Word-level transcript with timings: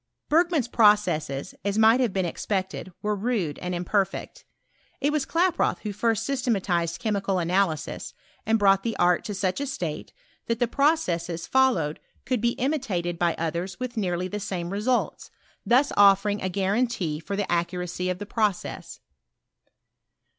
Bergman's 0.29 0.67
processes, 0.67 1.53
as 1.63 1.77
might 1.77 1.99
have 1.99 2.11
been 2.11 2.25
ex 2.25 2.43
pected, 2.47 2.91
were 3.03 3.15
rude 3.15 3.59
and 3.59 3.75
imperfect. 3.75 4.45
It 4.99 5.11
was 5.11 5.27
Klaproth 5.27 5.77
who 5.83 5.93
first 5.93 6.25
systematized 6.25 6.99
chemical 6.99 7.37
analysis 7.37 8.15
and 8.43 8.57
brought 8.57 8.81
the 8.81 8.97
art 8.97 9.23
to 9.25 9.35
such 9.35 9.61
a 9.61 9.67
state, 9.67 10.11
that 10.47 10.57
the 10.57 10.67
processes 10.67 11.45
followed 11.45 11.77
I 11.77 11.81
m 11.81 11.93
mSTOBT 11.93 11.93
or 11.93 12.01
CSEMISTKT. 12.21 12.25
could 12.25 12.41
be 12.41 12.51
imitated 12.53 13.19
bv 13.19 13.35
others 13.37 13.75
witli 13.75 13.97
nearly 13.97 14.27
the 14.27 14.39
same 14.39 14.71
'fESults, 14.71 15.29
thus 15.67 15.91
offering 15.95 16.41
a 16.41 16.49
^arantee 16.49 17.21
lor 17.29 17.37
the 17.37 17.51
accuracy 17.51 18.09
of 18.09 18.17
the 18.17 18.25
process. 18.25 18.99